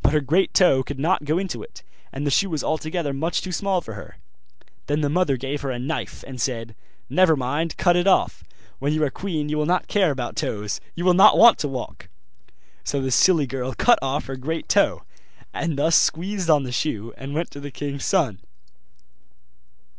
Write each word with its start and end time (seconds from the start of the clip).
But 0.00 0.14
her 0.14 0.22
great 0.22 0.54
toe 0.54 0.82
could 0.82 0.98
not 0.98 1.26
go 1.26 1.36
into 1.38 1.62
it, 1.62 1.82
and 2.14 2.26
the 2.26 2.30
shoe 2.30 2.48
was 2.48 2.64
altogether 2.64 3.12
much 3.12 3.42
too 3.42 3.52
small 3.52 3.82
for 3.82 3.92
her. 3.92 4.16
Then 4.86 5.02
the 5.02 5.10
mother 5.10 5.36
gave 5.36 5.60
her 5.60 5.70
a 5.70 5.78
knife, 5.78 6.24
and 6.26 6.40
said, 6.40 6.74
'Never 7.10 7.36
mind, 7.36 7.76
cut 7.76 7.94
it 7.94 8.06
off; 8.06 8.42
when 8.78 8.94
you 8.94 9.04
are 9.04 9.10
queen 9.10 9.50
you 9.50 9.58
will 9.58 9.66
not 9.66 9.86
care 9.86 10.10
about 10.12 10.34
toes; 10.34 10.80
you 10.94 11.04
will 11.04 11.12
not 11.12 11.36
want 11.36 11.58
to 11.58 11.68
walk.' 11.68 12.08
So 12.84 13.02
the 13.02 13.10
silly 13.10 13.46
girl 13.46 13.74
cut 13.74 13.98
off 14.00 14.24
her 14.24 14.36
great 14.38 14.66
toe, 14.66 15.02
and 15.52 15.76
thus 15.78 15.94
squeezed 15.94 16.48
on 16.48 16.62
the 16.62 16.72
shoe, 16.72 17.12
and 17.18 17.34
went 17.34 17.50
to 17.50 17.60
the 17.60 17.70
king's 17.70 18.06
son. 18.06 18.38